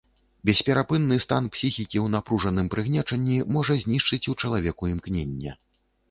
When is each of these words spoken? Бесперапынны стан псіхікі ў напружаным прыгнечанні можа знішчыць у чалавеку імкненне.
Бесперапынны 0.49 1.17
стан 1.25 1.49
псіхікі 1.57 1.97
ў 2.05 2.13
напружаным 2.15 2.69
прыгнечанні 2.75 3.37
можа 3.57 3.77
знішчыць 3.83 4.29
у 4.33 4.35
чалавеку 4.47 4.89
імкненне. 4.93 5.53